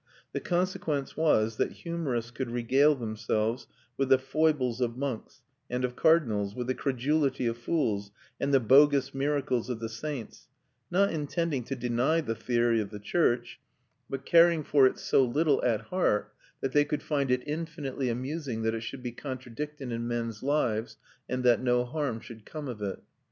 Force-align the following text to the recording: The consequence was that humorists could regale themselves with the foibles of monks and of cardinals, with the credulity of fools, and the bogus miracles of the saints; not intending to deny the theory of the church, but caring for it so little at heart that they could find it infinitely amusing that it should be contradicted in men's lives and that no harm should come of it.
The 0.33 0.39
consequence 0.39 1.15
was 1.15 1.57
that 1.57 1.73
humorists 1.83 2.31
could 2.31 2.49
regale 2.49 2.95
themselves 2.95 3.67
with 3.97 4.09
the 4.09 4.17
foibles 4.17 4.81
of 4.81 4.97
monks 4.97 5.43
and 5.69 5.85
of 5.85 5.95
cardinals, 5.95 6.55
with 6.55 6.65
the 6.65 6.73
credulity 6.73 7.45
of 7.45 7.55
fools, 7.59 8.09
and 8.39 8.51
the 8.51 8.59
bogus 8.59 9.13
miracles 9.13 9.69
of 9.69 9.79
the 9.79 9.89
saints; 9.89 10.47
not 10.89 11.11
intending 11.13 11.63
to 11.65 11.75
deny 11.75 12.19
the 12.19 12.33
theory 12.33 12.81
of 12.81 12.89
the 12.89 12.97
church, 12.97 13.59
but 14.09 14.25
caring 14.25 14.63
for 14.63 14.87
it 14.87 14.97
so 14.97 15.23
little 15.23 15.63
at 15.63 15.81
heart 15.81 16.33
that 16.61 16.71
they 16.71 16.83
could 16.83 17.03
find 17.03 17.29
it 17.29 17.43
infinitely 17.47 18.09
amusing 18.09 18.63
that 18.63 18.73
it 18.73 18.81
should 18.81 19.03
be 19.03 19.11
contradicted 19.11 19.91
in 19.91 20.07
men's 20.07 20.41
lives 20.41 20.97
and 21.29 21.43
that 21.43 21.61
no 21.61 21.85
harm 21.85 22.19
should 22.19 22.43
come 22.43 22.67
of 22.67 22.81
it. 22.81 22.99